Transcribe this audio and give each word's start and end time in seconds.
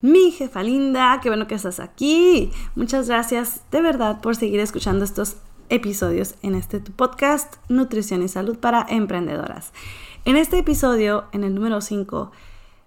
Mi 0.00 0.30
jefa 0.30 0.62
linda, 0.62 1.18
qué 1.20 1.28
bueno 1.28 1.48
que 1.48 1.56
estás 1.56 1.80
aquí. 1.80 2.52
Muchas 2.76 3.08
gracias 3.08 3.62
de 3.72 3.82
verdad 3.82 4.20
por 4.20 4.36
seguir 4.36 4.60
escuchando 4.60 5.04
estos 5.04 5.38
episodios 5.70 6.36
en 6.42 6.54
este 6.54 6.78
tu 6.78 6.92
podcast 6.92 7.56
Nutrición 7.68 8.22
y 8.22 8.28
Salud 8.28 8.58
para 8.58 8.86
Emprendedoras. 8.88 9.72
En 10.24 10.36
este 10.36 10.58
episodio, 10.58 11.24
en 11.32 11.42
el 11.42 11.52
número 11.52 11.80
5, 11.80 12.30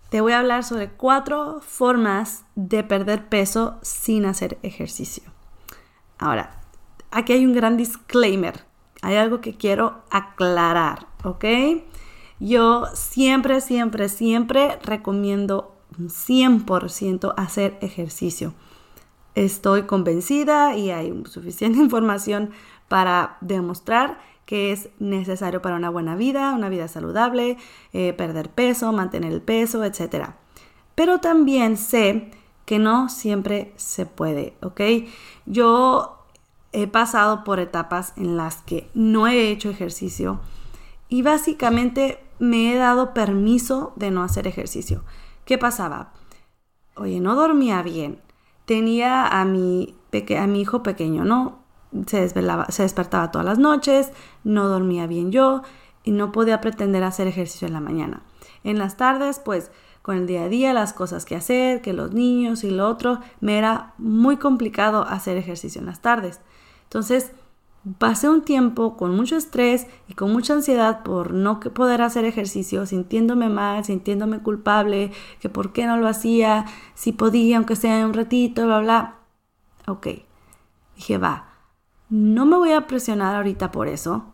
te 0.09 0.21
voy 0.21 0.31
a 0.31 0.39
hablar 0.39 0.63
sobre 0.63 0.87
cuatro 0.87 1.59
formas 1.59 2.45
de 2.55 2.81
perder 2.85 3.27
peso 3.27 3.77
sin 3.81 4.25
hacer 4.25 4.57
ejercicio. 4.63 5.23
Ahora, 6.17 6.61
aquí 7.11 7.33
hay 7.33 7.45
un 7.45 7.51
gran 7.51 7.75
disclaimer. 7.75 8.63
Hay 9.01 9.17
algo 9.17 9.41
que 9.41 9.57
quiero 9.57 10.01
aclarar, 10.11 11.07
¿ok? 11.25 11.43
Yo 12.39 12.85
siempre, 12.93 13.59
siempre, 13.59 14.07
siempre 14.07 14.79
recomiendo 14.81 15.70
100% 15.97 17.33
hacer 17.37 17.77
ejercicio. 17.81 18.53
Estoy 19.35 19.83
convencida 19.83 20.75
y 20.75 20.91
hay 20.91 21.23
suficiente 21.25 21.79
información 21.83 22.51
para 22.87 23.37
demostrar 23.41 24.19
que 24.45 24.73
es 24.73 24.89
necesario 24.99 25.61
para 25.61 25.77
una 25.77 25.89
buena 25.89 26.15
vida, 26.15 26.53
una 26.53 26.67
vida 26.67 26.87
saludable, 26.89 27.57
eh, 27.93 28.11
perder 28.11 28.49
peso, 28.49 28.91
mantener 28.91 29.31
el 29.31 29.41
peso, 29.41 29.83
etc. 29.85 30.31
Pero 30.95 31.19
también 31.19 31.77
sé 31.77 32.31
que 32.65 32.79
no 32.79 33.07
siempre 33.07 33.73
se 33.77 34.05
puede, 34.05 34.55
¿ok? 34.61 34.81
Yo 35.45 36.25
he 36.73 36.87
pasado 36.87 37.43
por 37.43 37.59
etapas 37.59 38.13
en 38.17 38.37
las 38.37 38.57
que 38.57 38.89
no 38.93 39.27
he 39.27 39.51
hecho 39.51 39.69
ejercicio 39.69 40.41
y 41.09 41.21
básicamente 41.21 42.19
me 42.39 42.73
he 42.73 42.77
dado 42.77 43.13
permiso 43.13 43.93
de 43.95 44.11
no 44.11 44.23
hacer 44.23 44.47
ejercicio. 44.47 45.03
¿Qué 45.45 45.57
pasaba? 45.57 46.13
Oye, 46.95 47.19
no 47.19 47.35
dormía 47.35 47.81
bien. 47.81 48.21
Tenía 48.65 49.27
a 49.27 49.45
mi, 49.45 49.95
a 50.37 50.47
mi 50.47 50.61
hijo 50.61 50.83
pequeño, 50.83 51.25
¿no? 51.25 51.59
Se, 52.07 52.21
desvelaba, 52.21 52.67
se 52.69 52.83
despertaba 52.83 53.31
todas 53.31 53.45
las 53.45 53.59
noches, 53.59 54.11
no 54.43 54.69
dormía 54.69 55.07
bien 55.07 55.31
yo 55.31 55.61
y 56.03 56.11
no 56.11 56.31
podía 56.31 56.61
pretender 56.61 57.03
hacer 57.03 57.27
ejercicio 57.27 57.67
en 57.67 57.73
la 57.73 57.81
mañana. 57.81 58.21
En 58.63 58.79
las 58.79 58.97
tardes, 58.97 59.39
pues 59.39 59.71
con 60.01 60.17
el 60.17 60.27
día 60.27 60.43
a 60.43 60.49
día, 60.49 60.73
las 60.73 60.93
cosas 60.93 61.25
que 61.25 61.35
hacer, 61.35 61.81
que 61.81 61.93
los 61.93 62.11
niños 62.11 62.63
y 62.63 62.71
lo 62.71 62.87
otro, 62.87 63.19
me 63.39 63.57
era 63.57 63.93
muy 63.97 64.37
complicado 64.37 65.03
hacer 65.03 65.37
ejercicio 65.37 65.79
en 65.79 65.87
las 65.87 66.01
tardes. 66.01 66.41
Entonces, 66.83 67.31
pasé 67.97 68.29
un 68.29 68.41
tiempo 68.41 68.95
con 68.95 69.15
mucho 69.15 69.35
estrés 69.35 69.87
y 70.07 70.13
con 70.13 70.31
mucha 70.31 70.53
ansiedad 70.53 71.03
por 71.03 71.33
no 71.33 71.59
poder 71.59 72.01
hacer 72.01 72.25
ejercicio, 72.25 72.85
sintiéndome 72.85 73.49
mal, 73.49 73.83
sintiéndome 73.83 74.39
culpable, 74.39 75.11
que 75.39 75.49
por 75.49 75.73
qué 75.73 75.87
no 75.87 75.97
lo 75.97 76.07
hacía, 76.07 76.65
si 76.93 77.11
podía, 77.11 77.57
aunque 77.57 77.75
sea 77.75 78.05
un 78.05 78.13
ratito, 78.13 78.65
bla, 78.65 78.79
bla. 78.79 79.15
Ok, 79.87 80.07
dije, 80.95 81.17
va, 81.17 81.47
no 82.09 82.45
me 82.45 82.57
voy 82.57 82.71
a 82.73 82.87
presionar 82.87 83.35
ahorita 83.35 83.71
por 83.71 83.87
eso. 83.87 84.25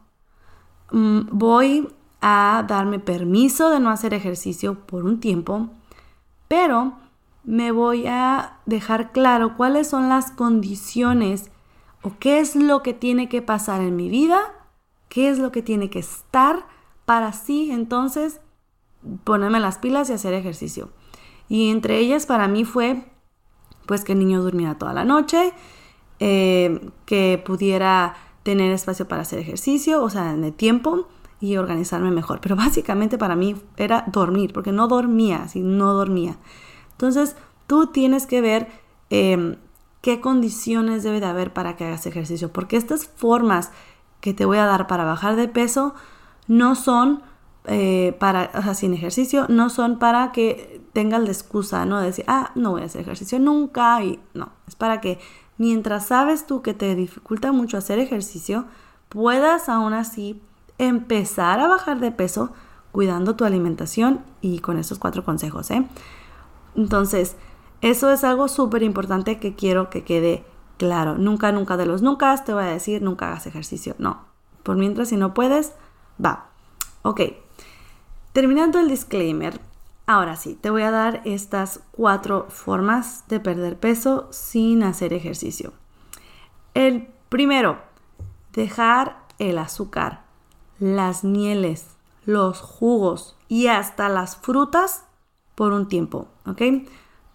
Mm, 0.91 1.22
voy 1.31 1.88
a 2.22 2.66
darme 2.68 3.00
permiso 3.00 3.69
de 3.69 3.79
no 3.79 3.90
hacer 3.90 4.14
ejercicio 4.14 4.75
por 4.85 5.06
un 5.06 5.19
tiempo, 5.19 5.69
pero 6.47 6.94
me 7.44 7.72
voy 7.72 8.08
a 8.08 8.58
dejar 8.66 9.14
claro 9.14 9.56
cuáles 9.56 9.88
son 9.88 10.09
las 10.09 10.31
condiciones 10.31 11.50
qué 12.19 12.40
es 12.40 12.56
lo 12.56 12.84
que 12.84 12.94
tiene 12.94 13.29
que 13.29 13.41
pasar 13.41 13.81
en 13.81 13.95
mi 13.95 14.09
vida, 14.09 14.40
qué 15.09 15.29
es 15.29 15.40
lo 15.40 15.51
que 15.51 15.62
tiene 15.62 15.90
que 15.90 16.00
estar 16.00 16.66
para 17.06 17.28
así 17.28 17.72
entonces 17.72 18.41
ponerme 19.23 19.59
las 19.59 19.78
pilas 19.78 20.09
y 20.09 20.13
hacer 20.13 20.34
ejercicio. 20.34 20.90
Y 21.50 21.69
entre 21.69 22.00
ellas 22.00 22.25
para 22.25 22.47
mí 22.47 22.66
fue 22.66 23.03
pues 23.85 24.03
que 24.03 24.12
el 24.12 24.19
niño 24.19 24.41
durmiera 24.41 24.78
toda 24.78 24.94
la 24.94 25.06
noche, 25.06 25.53
eh, 26.19 26.90
que 27.06 27.41
pudiera 27.44 28.16
tener 28.44 28.72
espacio 28.72 29.07
para 29.07 29.22
hacer 29.22 29.40
ejercicio, 29.40 30.03
o 30.03 30.09
sea, 30.09 30.34
el 30.34 30.53
tiempo 30.53 31.07
y 31.40 31.57
organizarme 31.57 32.12
mejor. 32.12 32.40
Pero 32.41 32.56
básicamente 32.56 33.17
para 33.17 33.35
mí 33.35 33.56
era 33.78 34.03
dormir, 34.07 34.53
porque 34.53 34.72
no 34.72 34.88
dormía, 34.88 35.47
si 35.47 35.62
no 35.62 35.94
dormía. 35.94 36.38
Entonces 36.91 37.35
tú 37.67 37.88
tienes 37.88 38.25
que 38.25 38.41
ver 38.41 38.67
em, 39.09 39.56
qué 40.07 40.22
condiciones 40.22 41.03
debe 41.03 41.19
de 41.19 41.25
haber 41.25 41.51
para 41.51 41.75
que 41.75 41.84
hagas 41.84 42.06
ejercicio. 42.06 42.53
Porque 42.53 42.78
estas 42.78 43.06
formas 43.06 43.72
que 44.22 44.34
te 44.34 44.45
voy 44.45 44.57
a 44.57 44.66
dar 44.66 44.88
para 44.88 45.03
bajar 45.03 45.35
de 45.35 45.50
peso 45.50 45.95
no 46.47 46.75
son 46.75 47.23
eh, 47.66 48.16
para, 48.17 48.50
o 48.53 48.62
sea, 48.62 48.73
sin 48.73 48.94
ejercicio, 48.94 49.47
no 49.50 49.69
son 49.69 50.00
para 50.00 50.31
que 50.31 50.81
tengas 50.94 51.22
la 51.22 51.28
excusa, 51.28 51.84
¿no? 51.84 52.00
De 52.00 52.06
decir, 52.06 52.23
ah, 52.29 52.51
no 52.56 52.72
voy 52.72 52.84
a 52.84 52.85
hacer 52.85 53.01
ejercicio 53.01 53.38
nunca 53.38 54.01
y 54.01 54.22
no, 54.34 54.47
es 54.66 54.78
para 54.78 55.01
que 55.01 55.19
mientras 55.57 56.07
sabes 56.07 56.47
tú 56.47 56.62
que 56.62 56.73
te 56.73 56.96
dificulta 56.96 57.51
mucho 57.51 57.78
hacer 57.78 58.00
ejercicio, 58.00 58.63
puedas 59.09 59.67
aún 59.67 59.91
así 59.91 60.41
empezar 60.78 61.59
a 61.59 61.67
bajar 61.67 62.00
de 62.00 62.13
peso 62.13 62.53
cuidando 62.94 63.35
tu 63.35 63.44
alimentación 63.44 64.22
y 64.40 64.59
con 64.59 64.78
estos 64.78 65.00
cuatro 65.00 65.25
consejos, 65.25 65.69
¿eh? 65.69 65.85
Entonces, 66.78 67.35
eso 67.82 68.12
es 68.12 68.24
algo 68.24 68.48
súper 68.48 68.84
importante 68.84 69.40
que 69.40 69.56
quiero 69.56 69.90
que 69.90 70.04
quede 70.04 70.44
claro. 70.78 71.18
Nunca, 71.18 71.52
nunca 71.52 71.78
de 71.78 71.86
los 71.86 72.02
nunca 72.02 72.36
te 72.44 72.54
voy 72.54 72.64
a 72.64 72.68
decir 72.68 73.02
nunca 73.02 73.28
hagas 73.28 73.48
ejercicio. 73.48 73.96
No. 73.98 74.26
Por 74.64 74.78
mientras, 74.78 75.10
si 75.10 75.18
no 75.18 75.34
puedes, 75.34 75.74
va. 76.24 76.50
Ok. 77.04 77.22
Terminando 78.34 78.80
el 78.80 78.88
disclaimer, 78.88 79.60
ahora 80.06 80.36
sí, 80.36 80.56
te 80.56 80.70
voy 80.70 80.82
a 80.82 80.92
dar 80.92 81.22
estas 81.26 81.82
cuatro 81.92 82.48
formas 82.50 83.24
de 83.28 83.40
perder 83.40 83.80
peso 83.80 84.28
sin 84.32 84.84
hacer 84.84 85.14
ejercicio. 85.14 85.74
El 86.74 87.08
primero, 87.30 87.80
dejar 88.54 89.18
el 89.40 89.58
azúcar, 89.58 90.24
las 90.80 91.24
mieles, 91.24 91.88
los 92.26 92.59
jugos 92.59 93.36
y 93.48 93.68
hasta 93.68 94.09
las 94.09 94.36
frutas 94.36 95.06
por 95.56 95.74
un 95.74 95.88
tiempo, 95.88 96.28
¿ok? 96.46 96.62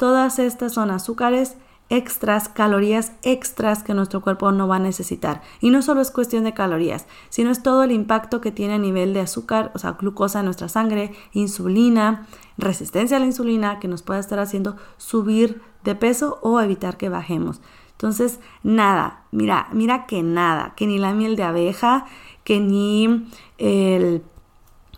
Todas 0.03 0.41
estas 0.41 0.73
son 0.73 0.91
azúcares 0.91 1.57
extras, 1.89 2.49
calorías 2.49 3.13
extras 3.23 3.85
que 3.85 3.95
nuestro 3.95 4.21
cuerpo 4.21 4.51
no 4.51 4.67
va 4.67 4.75
a 4.75 4.81
necesitar. 4.81 5.43
Y 5.61 5.71
no 5.71 5.81
solo 5.81 6.01
es 6.01 6.11
cuestión 6.11 6.43
de 6.43 6.55
calorías, 6.55 7.07
sino 7.29 7.53
es 7.53 7.63
todo 7.63 7.85
el 7.85 7.93
impacto 7.93 8.41
que 8.41 8.51
tiene 8.51 8.75
a 8.75 8.79
nivel 8.79 9.15
de 9.15 9.21
azúcar, 9.21 9.71
o 9.77 9.79
sea, 9.79 9.93
glucosa 9.93 10.41
en 10.41 10.47
nuestra 10.47 10.69
sangre, 10.69 11.15
insulina, 11.35 12.27
resistencia 12.59 13.17
a 13.17 13.21
la 13.21 13.27
insulina 13.27 13.79
que 13.79 13.87
nos 13.87 14.03
puede 14.03 14.19
estar 14.19 14.41
haciendo 14.41 14.77
subir 14.97 15.62
de 15.85 15.95
peso 15.95 16.41
o 16.43 16.59
evitar 16.61 16.97
que 16.97 17.09
bajemos. 17.09 17.61
Entonces, 17.93 18.41
nada, 18.65 19.23
mira, 19.31 19.69
mira 19.71 20.06
que 20.06 20.25
nada, 20.25 20.73
que 20.75 20.88
ni 20.88 20.99
la 20.99 21.15
miel 21.15 21.37
de 21.37 21.44
abeja, 21.44 22.06
que 22.43 22.59
ni 22.59 23.31
el, 23.59 24.25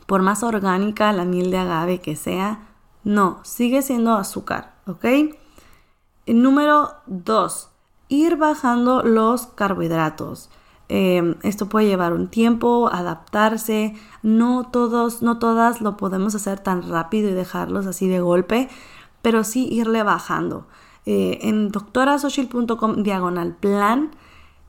por 0.06 0.22
más 0.22 0.42
orgánica, 0.42 1.12
la 1.12 1.26
miel 1.26 1.50
de 1.50 1.58
agave 1.58 2.00
que 2.00 2.16
sea, 2.16 2.68
no, 3.04 3.40
sigue 3.42 3.82
siendo 3.82 4.14
azúcar. 4.14 4.73
¿Ok? 4.86 5.04
Número 6.26 6.92
dos, 7.06 7.70
ir 8.08 8.36
bajando 8.36 9.02
los 9.02 9.46
carbohidratos. 9.46 10.50
Em, 10.88 11.36
esto 11.42 11.68
puede 11.68 11.86
llevar 11.86 12.12
un 12.12 12.28
tiempo, 12.28 12.90
adaptarse. 12.92 13.94
No 14.22 14.68
todos, 14.70 15.22
no 15.22 15.38
todas 15.38 15.80
lo 15.80 15.96
podemos 15.96 16.34
hacer 16.34 16.60
tan 16.60 16.88
rápido 16.88 17.30
y 17.30 17.32
dejarlos 17.32 17.86
así 17.86 18.08
de 18.08 18.20
golpe, 18.20 18.68
pero 19.22 19.44
sí 19.44 19.66
irle 19.70 20.02
bajando. 20.02 20.66
Eh, 21.06 21.40
en 21.42 21.70
doctorasochil.com 21.70 23.02
diagonal 23.02 23.54
plan 23.54 24.10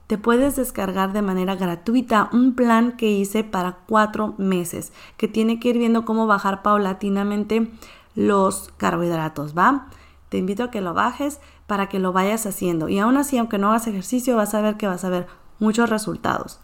te 0.07 0.17
puedes 0.17 0.55
descargar 0.55 1.13
de 1.13 1.21
manera 1.21 1.55
gratuita 1.55 2.29
un 2.31 2.53
plan 2.53 2.95
que 2.97 3.09
hice 3.09 3.43
para 3.43 3.77
cuatro 3.87 4.35
meses, 4.37 4.93
que 5.17 5.27
tiene 5.27 5.59
que 5.59 5.69
ir 5.69 5.77
viendo 5.77 6.05
cómo 6.05 6.27
bajar 6.27 6.61
paulatinamente 6.61 7.71
los 8.13 8.69
carbohidratos, 8.77 9.57
¿va? 9.57 9.87
Te 10.35 10.39
invito 10.39 10.65
a 10.65 10.69
que 10.69 10.81
lo 10.81 10.93
bajes 10.93 11.39
para 11.65 11.87
que 11.87 11.97
lo 11.97 12.11
vayas 12.11 12.45
haciendo. 12.45 12.89
Y 12.89 12.99
aún 12.99 13.15
así, 13.15 13.37
aunque 13.37 13.57
no 13.57 13.69
hagas 13.69 13.87
ejercicio, 13.87 14.35
vas 14.35 14.53
a 14.53 14.59
ver 14.59 14.75
que 14.75 14.85
vas 14.85 15.05
a 15.05 15.09
ver 15.09 15.27
muchos 15.59 15.89
resultados. 15.89 16.59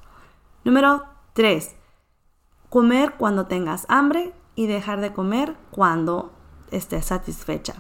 Número 0.66 1.06
3. 1.32 1.74
comer 2.68 3.14
cuando 3.18 3.46
tengas 3.46 3.86
hambre 3.88 4.34
y 4.56 4.68
dejar 4.68 5.00
de 5.00 5.14
comer 5.14 5.56
cuando 5.70 6.34
estés 6.70 7.06
satisfecha. 7.06 7.76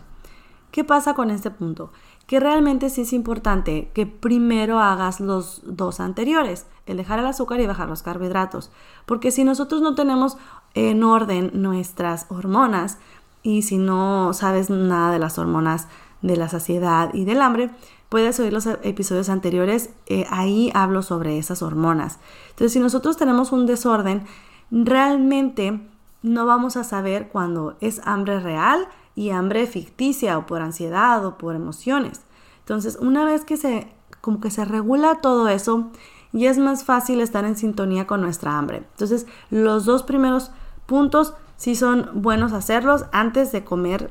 ¿Qué 0.71 0.85
pasa 0.85 1.13
con 1.13 1.29
este 1.29 1.51
punto? 1.51 1.91
Que 2.25 2.39
realmente 2.39 2.89
sí 2.89 3.01
es 3.01 3.11
importante 3.11 3.91
que 3.93 4.05
primero 4.05 4.79
hagas 4.79 5.19
los 5.19 5.59
dos 5.65 5.99
anteriores, 5.99 6.67
el 6.85 6.95
dejar 6.95 7.19
el 7.19 7.25
azúcar 7.25 7.59
y 7.59 7.67
bajar 7.67 7.89
los 7.89 8.01
carbohidratos. 8.01 8.71
Porque 9.05 9.31
si 9.31 9.43
nosotros 9.43 9.81
no 9.81 9.93
tenemos 9.93 10.37
en 10.73 11.03
orden 11.03 11.51
nuestras 11.53 12.27
hormonas 12.29 12.97
y 13.43 13.63
si 13.63 13.77
no 13.77 14.33
sabes 14.33 14.69
nada 14.69 15.11
de 15.11 15.19
las 15.19 15.37
hormonas 15.37 15.87
de 16.21 16.37
la 16.37 16.49
saciedad 16.49 17.13
y 17.13 17.25
del 17.25 17.41
hambre, 17.41 17.71
puedes 18.09 18.39
oír 18.39 18.53
los 18.53 18.65
episodios 18.65 19.29
anteriores, 19.29 19.91
eh, 20.07 20.25
ahí 20.29 20.71
hablo 20.73 21.01
sobre 21.01 21.37
esas 21.37 21.61
hormonas. 21.61 22.19
Entonces, 22.49 22.73
si 22.73 22.79
nosotros 22.79 23.17
tenemos 23.17 23.51
un 23.51 23.65
desorden, 23.65 24.23
realmente 24.69 25.81
no 26.21 26.45
vamos 26.45 26.77
a 26.77 26.83
saber 26.83 27.29
cuando 27.29 27.77
es 27.81 28.01
hambre 28.05 28.39
real 28.39 28.87
y 29.15 29.31
hambre 29.31 29.65
ficticia 29.65 30.37
o 30.37 30.45
por 30.45 30.61
ansiedad 30.61 31.25
o 31.25 31.37
por 31.37 31.55
emociones. 31.55 32.21
Entonces, 32.59 32.97
una 33.01 33.25
vez 33.25 33.43
que 33.43 33.57
se 33.57 33.87
como 34.21 34.39
que 34.39 34.51
se 34.51 34.63
regula 34.65 35.19
todo 35.21 35.49
eso, 35.49 35.89
y 36.33 36.45
es 36.45 36.57
más 36.57 36.85
fácil 36.85 37.19
estar 37.19 37.43
en 37.43 37.57
sintonía 37.57 38.07
con 38.07 38.21
nuestra 38.21 38.57
hambre. 38.57 38.83
Entonces, 38.91 39.25
los 39.49 39.85
dos 39.85 40.03
primeros 40.03 40.51
puntos 40.85 41.33
sí 41.61 41.75
son 41.75 42.09
buenos 42.15 42.53
hacerlos 42.53 43.05
antes 43.11 43.51
de 43.51 43.63
comer 43.63 44.09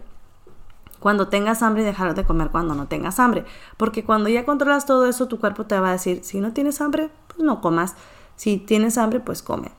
cuando 1.01 1.27
tengas 1.27 1.65
hambre 1.65 1.83
y 1.83 1.85
dejar 1.85 2.15
de 2.15 2.25
comer 2.25 2.51
cuando 2.51 2.77
no 2.77 2.87
tengas 2.87 3.19
hambre. 3.19 3.45
Porque 3.77 4.05
cuando 4.05 4.29
ya 4.29 4.45
controlas 4.45 4.87
todo 4.87 5.05
eso, 5.07 5.27
tu 5.27 5.41
cuerpo 5.41 5.67
te 5.67 5.77
va 5.81 5.89
a 5.89 5.93
decir, 5.95 6.23
si 6.23 6.39
no 6.39 6.53
tienes 6.53 6.81
hambre, 6.81 7.11
pues 7.27 7.41
no 7.41 7.61
comas. 7.61 7.97
Si 8.37 8.59
tienes 8.59 8.99
hambre, 8.99 9.19
pues 9.19 9.43
come. 9.43 9.73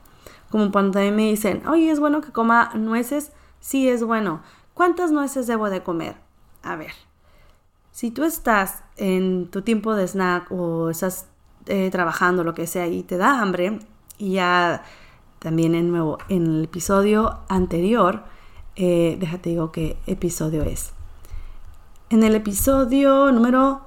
Como 0.50 0.70
cuando 0.70 1.00
mí 1.00 1.12
me 1.12 1.30
dicen, 1.30 1.66
oye, 1.66 1.90
¿es 1.90 1.98
bueno 1.98 2.20
que 2.20 2.30
coma 2.30 2.72
nueces? 2.74 3.32
Sí, 3.60 3.88
es 3.88 4.04
bueno. 4.04 4.42
¿Cuántas 4.74 5.10
nueces 5.10 5.46
debo 5.46 5.70
de 5.70 5.82
comer? 5.82 6.16
A 6.62 6.76
ver, 6.76 6.92
si 7.90 8.10
tú 8.10 8.24
estás 8.24 8.82
en 8.98 9.50
tu 9.50 9.62
tiempo 9.62 9.94
de 9.94 10.06
snack 10.06 10.52
o 10.52 10.90
estás 10.90 11.24
eh, 11.64 11.88
trabajando, 11.90 12.44
lo 12.44 12.52
que 12.52 12.66
sea, 12.66 12.86
y 12.86 13.02
te 13.02 13.16
da 13.16 13.40
hambre, 13.40 13.78
y 14.18 14.34
ya 14.34 14.82
también 15.42 15.74
en 15.74 15.90
nuevo, 15.90 16.18
en 16.28 16.46
el 16.46 16.64
episodio 16.64 17.40
anterior, 17.48 18.22
eh, 18.76 19.16
déjate 19.18 19.50
digo 19.50 19.72
qué 19.72 19.96
episodio 20.06 20.62
es. 20.62 20.92
En 22.10 22.22
el 22.22 22.34
episodio 22.34 23.32
número 23.32 23.80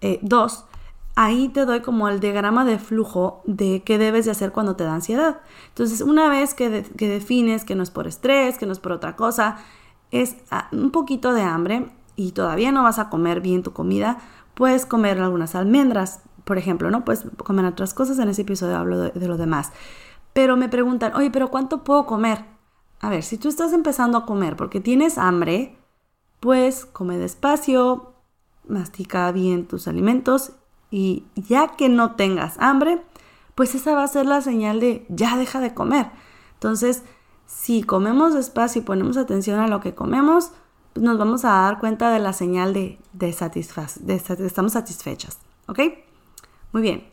2, 0.00 0.52
eh, 0.52 0.72
ahí 1.16 1.48
te 1.48 1.64
doy 1.64 1.80
como 1.80 2.08
el 2.08 2.20
diagrama 2.20 2.64
de 2.64 2.78
flujo 2.78 3.42
de 3.44 3.82
qué 3.82 3.98
debes 3.98 4.26
de 4.26 4.30
hacer 4.30 4.52
cuando 4.52 4.76
te 4.76 4.84
da 4.84 4.94
ansiedad. 4.94 5.40
Entonces, 5.68 6.02
una 6.02 6.28
vez 6.28 6.54
que, 6.54 6.70
defines 6.70 7.64
que 7.64 7.74
no 7.74 7.82
es 7.82 7.90
por 7.90 8.06
estrés, 8.06 8.56
que 8.56 8.66
no 8.66 8.72
es 8.72 8.78
por 8.78 8.92
otra 8.92 9.16
cosa, 9.16 9.56
es 10.12 10.36
ah, 10.50 10.68
un 10.70 10.92
poquito 10.92 11.32
de 11.32 11.42
hambre 11.42 11.88
y 12.14 12.32
todavía 12.32 12.70
no 12.70 12.84
vas 12.84 12.98
a 12.98 13.10
comer 13.10 13.40
bien 13.40 13.62
tu 13.62 13.72
comida, 13.72 14.18
puedes 14.54 14.86
comer 14.86 15.18
algunas 15.20 15.56
almendras, 15.56 16.20
por 16.44 16.58
ejemplo, 16.58 16.90
¿no? 16.90 17.04
Puedes 17.04 17.24
comer 17.38 17.64
otras 17.64 17.92
cosas, 17.92 18.18
en 18.18 18.28
ese 18.28 18.42
episodio 18.42 18.76
hablo 18.76 18.98
de, 18.98 19.10
de 19.10 19.26
lo 19.26 19.36
demás. 19.36 19.72
Pero 20.32 20.56
me 20.56 20.68
preguntan, 20.68 21.14
oye, 21.14 21.30
pero 21.30 21.50
¿cuánto 21.50 21.84
puedo 21.84 22.06
comer? 22.06 22.44
A 23.00 23.10
ver, 23.10 23.22
si 23.22 23.36
tú 23.36 23.48
estás 23.48 23.72
empezando 23.72 24.18
a 24.18 24.26
comer 24.26 24.56
porque 24.56 24.80
tienes 24.80 25.18
hambre, 25.18 25.76
pues 26.40 26.86
come 26.86 27.18
despacio, 27.18 28.14
mastica 28.66 29.30
bien 29.32 29.66
tus 29.66 29.88
alimentos 29.88 30.52
y 30.90 31.24
ya 31.34 31.68
que 31.76 31.88
no 31.88 32.14
tengas 32.14 32.56
hambre, 32.58 33.02
pues 33.54 33.74
esa 33.74 33.94
va 33.94 34.04
a 34.04 34.08
ser 34.08 34.26
la 34.26 34.40
señal 34.40 34.80
de 34.80 35.06
ya 35.08 35.36
deja 35.36 35.60
de 35.60 35.74
comer. 35.74 36.10
Entonces, 36.54 37.02
si 37.46 37.82
comemos 37.82 38.34
despacio 38.34 38.82
y 38.82 38.84
ponemos 38.84 39.16
atención 39.16 39.60
a 39.60 39.68
lo 39.68 39.80
que 39.80 39.94
comemos, 39.94 40.52
pues 40.92 41.04
nos 41.04 41.18
vamos 41.18 41.44
a 41.44 41.50
dar 41.50 41.78
cuenta 41.78 42.10
de 42.10 42.18
la 42.18 42.32
señal 42.32 42.72
de, 42.72 42.98
de, 43.12 43.34
de 44.00 44.46
estamos 44.46 44.72
satisfechas. 44.72 45.38
¿Ok? 45.66 45.80
Muy 46.72 46.82
bien. 46.82 47.11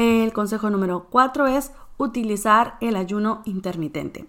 El 0.00 0.32
consejo 0.32 0.70
número 0.70 1.08
4 1.10 1.46
es 1.46 1.72
utilizar 1.98 2.78
el 2.80 2.96
ayuno 2.96 3.42
intermitente. 3.44 4.24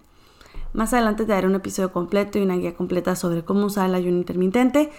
Más 0.74 0.92
adelante 0.92 1.24
te 1.24 1.32
daré 1.32 1.46
un 1.46 1.54
episodio 1.54 1.94
completo 1.94 2.38
y 2.38 2.42
una 2.42 2.56
guía 2.56 2.74
completa 2.74 3.16
sobre 3.16 3.42
cómo 3.42 3.64
usar 3.64 3.88
el 3.88 3.94
ayuno 3.94 4.18
intermitente, 4.18 4.92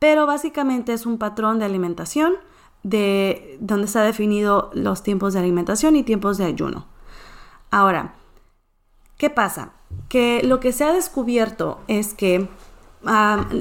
pero 0.00 0.26
básicamente 0.26 0.92
es 0.92 1.06
un 1.06 1.18
patrón 1.18 1.60
de 1.60 1.66
alimentación 1.66 2.32
de 2.82 3.58
donde 3.60 3.86
se 3.86 4.00
ha 4.00 4.02
definido 4.02 4.72
los 4.74 5.04
tiempos 5.04 5.34
de 5.34 5.38
alimentación 5.38 5.94
y 5.94 6.02
tiempos 6.02 6.36
de 6.36 6.46
ayuno. 6.46 6.86
Ahora, 7.70 8.16
¿qué 9.18 9.30
pasa? 9.30 9.70
Que 10.08 10.42
lo 10.42 10.58
que 10.58 10.72
se 10.72 10.82
ha 10.82 10.92
descubierto 10.92 11.78
es 11.86 12.12
que 12.12 12.48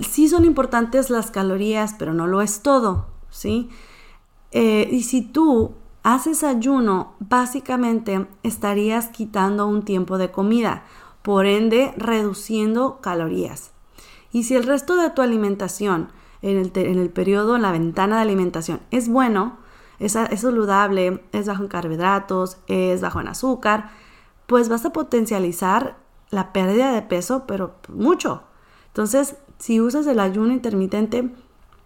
sí 0.10 0.28
son 0.28 0.44
importantes 0.44 1.12
las 1.12 1.30
calorías, 1.30 1.94
pero 2.00 2.16
no 2.16 2.26
lo 2.26 2.42
es 2.42 2.64
todo, 2.64 3.06
¿sí? 3.30 3.70
Eh, 4.50 4.90
y 4.92 5.04
si 5.04 5.22
tú 5.22 5.76
haces 6.08 6.46
ayuno, 6.46 7.16
básicamente 7.20 8.28
estarías 8.42 9.08
quitando 9.08 9.68
un 9.68 9.84
tiempo 9.84 10.18
de 10.18 10.32
comida 10.32 10.86
por 11.22 11.46
ende 11.46 11.94
reduciendo 11.98 13.02
calorías. 13.02 13.72
Y 14.32 14.44
si 14.44 14.56
el 14.56 14.64
resto 14.64 14.96
de 14.96 15.10
tu 15.10 15.22
alimentación 15.22 16.08
en 16.42 16.60
el, 16.60 17.10
periodo, 17.10 17.58
en 17.58 17.62
la 17.62 17.74
ventana 17.74 18.16
de 18.16 18.22
alimentación 18.22 18.80
es 18.90 19.10
bueno, 19.10 19.58
es, 20.00 20.16
es 20.16 20.40
saludable, 20.40 21.26
es 21.34 21.46
bajo 21.46 21.64
en 21.64 21.68
carbohidratos, 21.68 22.60
es 22.68 23.02
bajo 23.02 23.20
en 23.20 23.28
azúcar, 23.28 23.90
pues 24.46 24.70
vas 24.70 24.86
a 24.86 24.94
potencializar 24.94 25.98
la 26.30 26.54
pérdida 26.54 26.94
de 26.94 27.02
peso, 27.02 27.44
pero 27.46 27.76
mucho. 27.90 28.44
Entonces, 28.88 29.36
si 29.58 29.82
usas 29.82 30.08
el 30.08 30.22
ayuno 30.22 30.54
intermitente, 30.54 31.30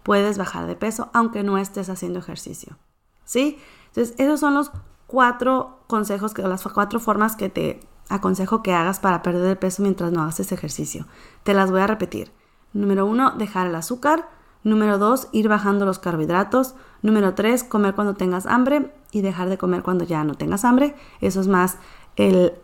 puedes 0.04 0.38
bajar 0.38 0.68
de 0.68 0.76
peso, 0.76 1.10
aunque 1.12 1.42
no 1.42 1.58
estés 1.58 1.88
haciendo 1.88 2.20
ejercicio. 2.20 2.78
¿Sí? 3.24 3.58
Entonces, 3.94 4.14
esos 4.18 4.40
son 4.40 4.54
los 4.54 4.70
cuatro 5.06 5.80
consejos, 5.86 6.32
que, 6.32 6.42
las 6.42 6.62
cuatro 6.62 6.98
formas 6.98 7.36
que 7.36 7.50
te 7.50 7.80
aconsejo 8.08 8.62
que 8.62 8.72
hagas 8.72 9.00
para 9.00 9.22
perder 9.22 9.50
el 9.50 9.58
peso 9.58 9.82
mientras 9.82 10.10
no 10.12 10.22
hagas 10.22 10.40
ese 10.40 10.54
ejercicio. 10.54 11.06
Te 11.42 11.52
las 11.52 11.70
voy 11.70 11.82
a 11.82 11.86
repetir. 11.86 12.32
Número 12.72 13.04
uno, 13.04 13.32
dejar 13.32 13.66
el 13.66 13.74
azúcar. 13.74 14.28
Número 14.64 14.96
dos, 14.96 15.28
ir 15.32 15.48
bajando 15.48 15.84
los 15.84 15.98
carbohidratos. 15.98 16.74
Número 17.02 17.34
tres, 17.34 17.64
comer 17.64 17.94
cuando 17.94 18.14
tengas 18.14 18.46
hambre 18.46 18.94
y 19.10 19.20
dejar 19.20 19.50
de 19.50 19.58
comer 19.58 19.82
cuando 19.82 20.04
ya 20.04 20.24
no 20.24 20.34
tengas 20.34 20.64
hambre. 20.64 20.94
Eso 21.20 21.40
es 21.40 21.48
más 21.48 21.76
el, 22.16 22.54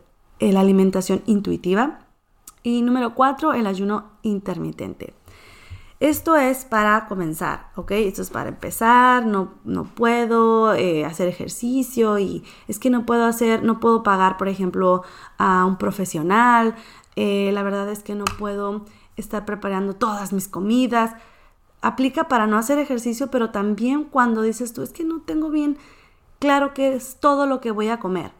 la 0.40 0.60
alimentación 0.60 1.22
intuitiva. 1.26 2.00
Y 2.62 2.82
número 2.82 3.14
cuatro, 3.14 3.52
el 3.52 3.66
ayuno 3.66 4.12
intermitente. 4.22 5.14
Esto 6.00 6.36
es 6.36 6.64
para 6.64 7.06
comenzar, 7.08 7.70
¿ok? 7.74 7.90
Esto 7.90 8.22
es 8.22 8.30
para 8.30 8.50
empezar, 8.50 9.26
no, 9.26 9.54
no 9.64 9.82
puedo 9.82 10.72
eh, 10.74 11.04
hacer 11.04 11.26
ejercicio 11.26 12.20
y 12.20 12.44
es 12.68 12.78
que 12.78 12.88
no 12.88 13.04
puedo 13.04 13.24
hacer, 13.24 13.64
no 13.64 13.80
puedo 13.80 14.04
pagar, 14.04 14.36
por 14.36 14.46
ejemplo, 14.46 15.02
a 15.38 15.64
un 15.64 15.76
profesional, 15.76 16.76
eh, 17.16 17.50
la 17.52 17.64
verdad 17.64 17.88
es 17.90 18.04
que 18.04 18.14
no 18.14 18.24
puedo 18.38 18.84
estar 19.16 19.44
preparando 19.44 19.94
todas 19.94 20.32
mis 20.32 20.46
comidas. 20.46 21.14
Aplica 21.82 22.28
para 22.28 22.46
no 22.46 22.58
hacer 22.58 22.78
ejercicio, 22.78 23.28
pero 23.32 23.50
también 23.50 24.04
cuando 24.04 24.42
dices 24.42 24.72
tú, 24.72 24.82
es 24.82 24.92
que 24.92 25.04
no 25.04 25.22
tengo 25.22 25.50
bien 25.50 25.78
claro 26.38 26.74
qué 26.74 26.94
es 26.94 27.16
todo 27.18 27.46
lo 27.46 27.60
que 27.60 27.72
voy 27.72 27.88
a 27.88 27.98
comer 27.98 28.37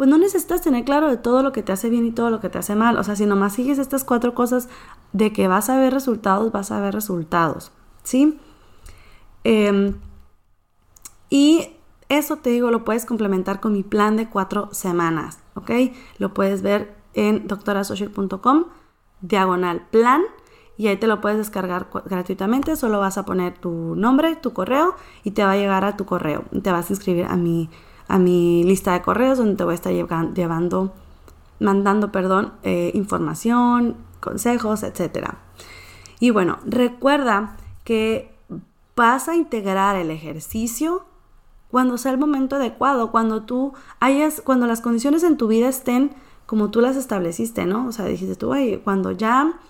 pues 0.00 0.08
no 0.08 0.16
necesitas 0.16 0.62
tener 0.62 0.86
claro 0.86 1.10
de 1.10 1.18
todo 1.18 1.42
lo 1.42 1.52
que 1.52 1.62
te 1.62 1.72
hace 1.72 1.90
bien 1.90 2.06
y 2.06 2.10
todo 2.10 2.30
lo 2.30 2.40
que 2.40 2.48
te 2.48 2.56
hace 2.56 2.74
mal. 2.74 2.96
O 2.96 3.04
sea, 3.04 3.16
si 3.16 3.26
nomás 3.26 3.52
sigues 3.52 3.78
estas 3.78 4.02
cuatro 4.02 4.32
cosas 4.32 4.70
de 5.12 5.30
que 5.30 5.46
vas 5.46 5.68
a 5.68 5.78
ver 5.78 5.92
resultados, 5.92 6.50
vas 6.52 6.72
a 6.72 6.80
ver 6.80 6.94
resultados. 6.94 7.70
¿Sí? 8.02 8.40
Em, 9.44 9.96
y 11.28 11.68
eso 12.08 12.36
te 12.36 12.48
digo, 12.48 12.70
lo 12.70 12.82
puedes 12.82 13.04
complementar 13.04 13.60
con 13.60 13.74
mi 13.74 13.82
plan 13.82 14.16
de 14.16 14.26
cuatro 14.26 14.70
semanas. 14.72 15.40
¿Ok? 15.54 15.70
Lo 16.16 16.32
puedes 16.32 16.62
ver 16.62 16.96
en 17.12 17.46
doctorasocial.com, 17.46 18.64
diagonal 19.20 19.86
plan. 19.90 20.22
Y 20.78 20.86
ahí 20.86 20.96
te 20.96 21.08
lo 21.08 21.20
puedes 21.20 21.36
descargar 21.36 21.88
gratuitamente. 22.06 22.74
Solo 22.76 23.00
vas 23.00 23.18
a 23.18 23.26
poner 23.26 23.58
tu 23.58 23.94
nombre, 23.96 24.34
tu 24.36 24.54
correo 24.54 24.94
y 25.24 25.32
te 25.32 25.44
va 25.44 25.52
a 25.52 25.56
llegar 25.56 25.84
a 25.84 25.98
tu 25.98 26.06
correo. 26.06 26.44
Te 26.62 26.72
vas 26.72 26.88
a 26.88 26.94
inscribir 26.94 27.26
a 27.26 27.36
mi 27.36 27.68
a 28.10 28.18
mi 28.18 28.64
lista 28.64 28.92
de 28.92 29.02
correos 29.02 29.38
donde 29.38 29.54
te 29.54 29.62
voy 29.62 29.72
a 29.72 29.74
estar 29.76 29.92
llevando, 29.92 30.92
mandando, 31.60 32.10
perdón, 32.10 32.52
eh, 32.64 32.90
información, 32.94 33.96
consejos, 34.18 34.82
etc. 34.82 35.28
Y 36.18 36.30
bueno, 36.30 36.58
recuerda 36.64 37.56
que 37.84 38.34
vas 38.96 39.28
a 39.28 39.36
integrar 39.36 39.94
el 39.94 40.10
ejercicio 40.10 41.04
cuando 41.70 41.98
sea 41.98 42.10
el 42.10 42.18
momento 42.18 42.56
adecuado, 42.56 43.12
cuando 43.12 43.42
tú 43.42 43.74
hayas, 44.00 44.40
cuando 44.40 44.66
las 44.66 44.80
condiciones 44.80 45.22
en 45.22 45.36
tu 45.36 45.46
vida 45.46 45.68
estén 45.68 46.10
como 46.46 46.72
tú 46.72 46.80
las 46.80 46.96
estableciste, 46.96 47.64
¿no? 47.64 47.86
O 47.86 47.92
sea, 47.92 48.06
dijiste 48.06 48.34
tú, 48.34 48.50
oye, 48.50 48.80
cuando 48.82 49.12
ya 49.12 49.60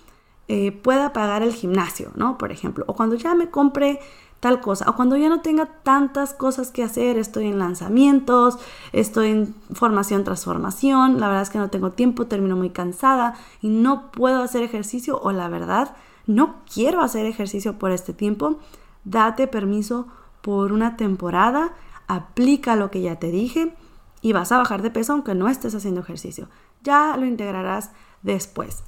eh, 0.47 0.71
pueda 0.71 1.13
pagar 1.13 1.43
el 1.43 1.53
gimnasio, 1.53 2.11
¿no? 2.15 2.39
Por 2.39 2.51
ejemplo, 2.51 2.85
o 2.87 2.95
cuando 2.95 3.15
ya 3.15 3.35
me 3.35 3.51
compre 3.51 3.99
tal 4.41 4.59
cosa. 4.59 4.89
O 4.89 4.95
cuando 4.95 5.15
ya 5.15 5.29
no 5.29 5.39
tenga 5.39 5.67
tantas 5.83 6.33
cosas 6.33 6.71
que 6.71 6.83
hacer, 6.83 7.17
estoy 7.17 7.45
en 7.45 7.59
lanzamientos, 7.59 8.57
estoy 8.91 9.29
en 9.29 9.55
formación 9.71 10.25
tras 10.25 10.43
formación, 10.43 11.21
la 11.21 11.27
verdad 11.27 11.43
es 11.43 11.49
que 11.49 11.59
no 11.59 11.69
tengo 11.69 11.91
tiempo, 11.91 12.27
termino 12.27 12.57
muy 12.57 12.71
cansada 12.71 13.35
y 13.61 13.69
no 13.69 14.11
puedo 14.11 14.41
hacer 14.41 14.63
ejercicio 14.63 15.21
o 15.21 15.31
la 15.31 15.47
verdad 15.47 15.95
no 16.25 16.63
quiero 16.71 17.01
hacer 17.01 17.25
ejercicio 17.25 17.79
por 17.79 17.91
este 17.91 18.13
tiempo, 18.13 18.59
date 19.05 19.47
permiso 19.47 20.07
por 20.41 20.71
una 20.71 20.97
temporada, 20.97 21.73
aplica 22.07 22.75
lo 22.75 22.91
que 22.91 23.01
ya 23.01 23.17
te 23.17 23.31
dije 23.31 23.75
y 24.21 24.33
vas 24.33 24.51
a 24.51 24.57
bajar 24.57 24.81
de 24.81 24.91
peso 24.91 25.13
aunque 25.13 25.35
no 25.35 25.49
estés 25.49 25.75
haciendo 25.75 26.01
ejercicio. 26.01 26.49
Ya 26.83 27.15
lo 27.15 27.25
integrarás 27.25 27.91
después. 28.23 28.83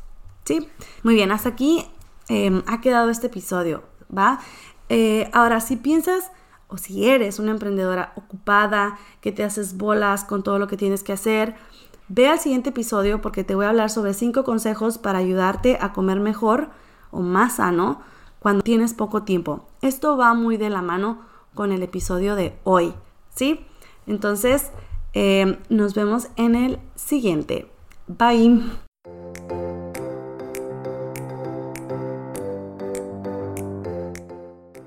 ¿Sí? 0.45 0.67
Muy 1.03 1.13
bien, 1.13 1.31
hasta 1.31 1.49
aquí 1.49 1.85
em, 2.27 2.63
ha 2.67 2.81
quedado 2.81 3.09
este 3.09 3.27
episodio, 3.27 3.83
¿va? 4.15 4.39
Eh, 4.89 5.29
ahora, 5.33 5.59
si 5.59 5.75
piensas 5.75 6.31
o 6.67 6.77
si 6.77 7.07
eres 7.07 7.39
una 7.39 7.51
emprendedora 7.51 8.13
ocupada, 8.15 8.97
que 9.21 9.31
te 9.31 9.43
haces 9.43 9.77
bolas 9.77 10.23
con 10.23 10.43
todo 10.43 10.59
lo 10.59 10.67
que 10.67 10.77
tienes 10.77 11.03
que 11.03 11.13
hacer, 11.13 11.55
ve 12.07 12.27
al 12.27 12.39
siguiente 12.39 12.69
episodio 12.69 13.21
porque 13.21 13.43
te 13.43 13.55
voy 13.55 13.65
a 13.65 13.69
hablar 13.69 13.89
sobre 13.89 14.13
cinco 14.13 14.43
consejos 14.43 14.97
para 14.97 15.19
ayudarte 15.19 15.77
a 15.79 15.93
comer 15.93 16.19
mejor 16.19 16.69
o 17.11 17.21
más 17.21 17.57
sano 17.57 18.01
cuando 18.39 18.63
tienes 18.63 18.93
poco 18.93 19.23
tiempo. 19.23 19.67
Esto 19.81 20.17
va 20.17 20.33
muy 20.33 20.57
de 20.57 20.69
la 20.69 20.81
mano 20.81 21.21
con 21.53 21.71
el 21.71 21.83
episodio 21.83 22.35
de 22.35 22.55
hoy, 22.63 22.93
¿sí? 23.33 23.65
Entonces, 24.05 24.71
em, 25.13 25.57
nos 25.69 25.93
vemos 25.93 26.27
en 26.35 26.55
el 26.55 26.79
siguiente. 26.95 27.71
Bye. 28.07 28.61